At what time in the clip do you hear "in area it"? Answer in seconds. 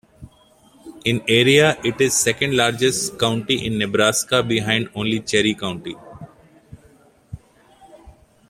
1.05-2.01